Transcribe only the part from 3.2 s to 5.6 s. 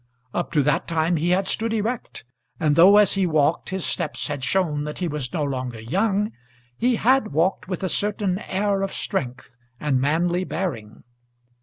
walked his steps had shown that he was no